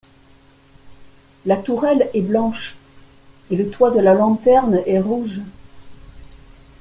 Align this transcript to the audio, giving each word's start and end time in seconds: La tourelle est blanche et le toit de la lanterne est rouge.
La 1.45 1.57
tourelle 1.57 2.09
est 2.15 2.23
blanche 2.23 2.75
et 3.51 3.55
le 3.55 3.69
toit 3.69 3.91
de 3.91 3.99
la 3.99 4.15
lanterne 4.15 4.81
est 4.87 4.99
rouge. 4.99 5.41